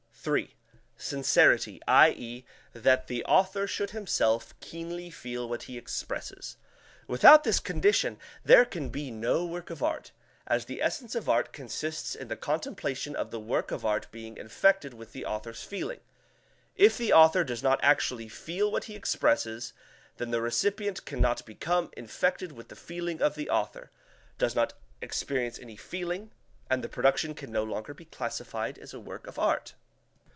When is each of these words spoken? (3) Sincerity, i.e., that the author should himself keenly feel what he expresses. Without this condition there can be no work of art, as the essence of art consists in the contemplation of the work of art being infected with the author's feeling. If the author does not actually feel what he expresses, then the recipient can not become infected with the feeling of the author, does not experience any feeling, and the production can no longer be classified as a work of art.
(3) 0.23 0.55
Sincerity, 0.97 1.81
i.e., 1.87 2.45
that 2.73 3.07
the 3.07 3.25
author 3.25 3.65
should 3.65 3.89
himself 3.89 4.53
keenly 4.59 5.09
feel 5.09 5.49
what 5.49 5.63
he 5.63 5.79
expresses. 5.79 6.57
Without 7.07 7.43
this 7.43 7.59
condition 7.59 8.19
there 8.45 8.63
can 8.63 8.89
be 8.89 9.09
no 9.09 9.43
work 9.43 9.71
of 9.71 9.81
art, 9.81 10.11
as 10.45 10.65
the 10.65 10.79
essence 10.79 11.15
of 11.15 11.27
art 11.27 11.51
consists 11.51 12.13
in 12.13 12.27
the 12.27 12.35
contemplation 12.37 13.15
of 13.15 13.31
the 13.31 13.39
work 13.39 13.71
of 13.71 13.83
art 13.83 14.05
being 14.11 14.37
infected 14.37 14.93
with 14.93 15.11
the 15.11 15.25
author's 15.25 15.63
feeling. 15.63 16.01
If 16.75 16.99
the 16.99 17.11
author 17.11 17.43
does 17.43 17.63
not 17.63 17.79
actually 17.81 18.29
feel 18.29 18.71
what 18.71 18.83
he 18.83 18.95
expresses, 18.95 19.73
then 20.17 20.29
the 20.29 20.39
recipient 20.39 21.03
can 21.03 21.19
not 21.19 21.43
become 21.47 21.89
infected 21.97 22.51
with 22.51 22.67
the 22.67 22.75
feeling 22.75 23.23
of 23.23 23.33
the 23.33 23.49
author, 23.49 23.89
does 24.37 24.53
not 24.53 24.73
experience 25.01 25.57
any 25.57 25.77
feeling, 25.77 26.29
and 26.69 26.83
the 26.83 26.89
production 26.89 27.33
can 27.33 27.51
no 27.51 27.63
longer 27.63 27.95
be 27.95 28.05
classified 28.05 28.77
as 28.77 28.93
a 28.93 28.99
work 28.99 29.25
of 29.25 29.39
art. 29.39 29.73